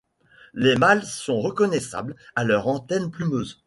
[0.55, 3.59] Les mâles sont reconnaissables à leurs antennes plumeuses.